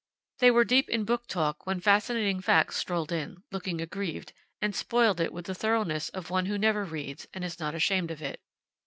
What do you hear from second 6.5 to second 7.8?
never reads, and is not